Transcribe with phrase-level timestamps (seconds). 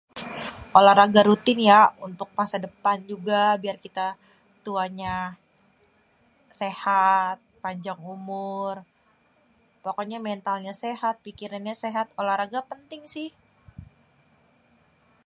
[0.79, 4.07] olahraga rutin ya untuk masa depan juga biar kita
[4.65, 5.15] tuanya
[6.61, 8.75] sehat panjang umur
[9.83, 13.25] pokonyè mentalnya sehat pikirannya sehat olahraga penting si